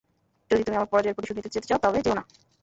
[0.51, 2.23] যদি তুমি আমার পরাজয়ের প্রতিশোধ নিতে যেতে চাও তবে যেয়ো না।